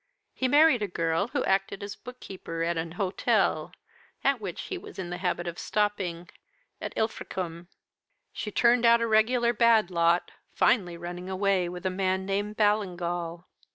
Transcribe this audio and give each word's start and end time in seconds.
He 0.33 0.47
married 0.47 0.81
a 0.81 0.87
girl 0.87 1.27
who 1.27 1.43
acted 1.43 1.83
as 1.83 1.95
book 1.95 2.19
keeper 2.19 2.63
at 2.63 2.75
an 2.75 2.93
hotel, 2.93 3.71
at 4.23 4.41
which 4.41 4.63
he 4.63 4.75
was 4.75 4.97
in 4.97 5.11
the 5.11 5.19
habit 5.19 5.47
of 5.47 5.59
stopping, 5.59 6.27
at 6.81 6.91
Ilfracombe. 6.97 7.67
She 8.33 8.49
turned 8.49 8.83
out 8.83 9.01
a 9.01 9.05
regular 9.05 9.53
bad 9.53 9.91
lot 9.91 10.31
finally 10.51 10.97
running 10.97 11.29
away 11.29 11.69
with 11.69 11.85
a 11.85 11.91
man 11.91 12.25
named 12.25 12.57
Ballingall.' 12.57 13.45